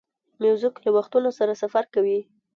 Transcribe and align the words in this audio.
موزیک 0.41 0.75
له 0.85 0.89
وختونو 0.97 1.29
سره 1.39 1.53
سفر 1.61 1.83
کوي. 1.93 2.19